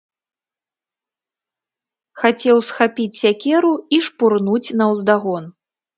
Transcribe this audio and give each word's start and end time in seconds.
Хацеў 2.21 2.63
схапіць 2.69 3.09
сякеру 3.21 3.73
і 3.99 4.03
шпурнуць 4.07 4.75
наўздагон. 4.81 5.43